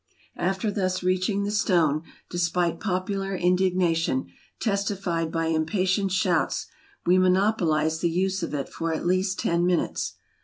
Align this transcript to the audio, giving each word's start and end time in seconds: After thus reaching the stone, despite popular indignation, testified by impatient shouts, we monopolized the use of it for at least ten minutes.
After 0.39 0.71
thus 0.71 1.03
reaching 1.03 1.43
the 1.43 1.51
stone, 1.51 2.01
despite 2.31 2.79
popular 2.79 3.35
indignation, 3.35 4.31
testified 4.59 5.31
by 5.31 5.45
impatient 5.49 6.11
shouts, 6.11 6.65
we 7.05 7.19
monopolized 7.19 8.01
the 8.01 8.09
use 8.09 8.41
of 8.41 8.55
it 8.55 8.67
for 8.67 8.91
at 8.91 9.05
least 9.05 9.37
ten 9.37 9.63
minutes. 9.63 10.15